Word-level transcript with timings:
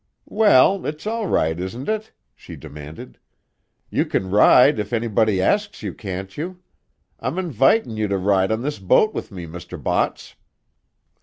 "Well, 0.33 0.83
it's 0.87 1.05
all 1.05 1.27
right, 1.27 1.59
isn't 1.59 1.87
it?" 1.87 2.11
she 2.33 2.55
demanded. 2.55 3.19
"You 3.91 4.03
kin 4.07 4.31
ride 4.31 4.79
if 4.79 4.93
anybody 4.93 5.39
asks 5.39 5.83
you, 5.83 5.93
can't 5.93 6.35
you? 6.35 6.57
I'm 7.19 7.37
invitin' 7.37 7.97
you 7.97 8.07
to 8.07 8.17
ride 8.17 8.51
on 8.51 8.63
this 8.63 8.79
boat 8.79 9.13
with 9.13 9.31
me, 9.31 9.45
Mr. 9.45 9.77
Botts!" 9.79 10.33